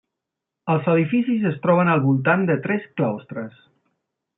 Els 0.75 0.89
edificis 0.93 1.45
es 1.51 1.61
troben 1.67 1.93
al 1.95 2.03
voltant 2.09 2.49
de 2.51 2.59
tres 2.67 2.93
claustres. 2.97 3.67